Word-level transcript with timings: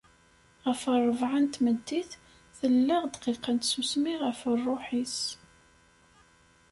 Ɣef 0.65 0.81
rrebεa 0.95 1.37
n 1.39 1.45
tmeddit, 1.55 2.11
tella-ddqiqa 2.59 3.51
n 3.53 3.57
tsusmi 3.59 4.13
ɣef 4.25 4.39
rruḥ-is. 4.63 5.17